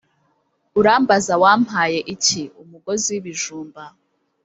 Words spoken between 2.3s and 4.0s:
?-Umugozi w'ibijumba.